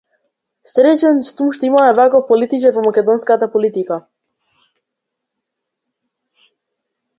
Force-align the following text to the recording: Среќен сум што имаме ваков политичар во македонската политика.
Среќен 0.69 1.19
сум 1.27 1.51
што 1.57 1.67
имаме 1.67 1.91
ваков 1.99 2.23
политичар 2.31 2.73
во 2.79 2.85
македонската 2.87 3.51
политика. 3.57 4.01